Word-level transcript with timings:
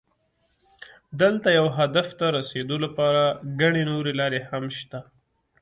دلته 1.21 1.47
یو 1.59 1.67
هدف 1.77 2.07
ته 2.19 2.25
رسېدو 2.37 2.75
لپاره 2.85 3.23
ګڼې 3.61 3.83
نورې 3.91 4.13
لارې 4.19 4.39
هم 4.49 4.63
شته. 4.79 4.99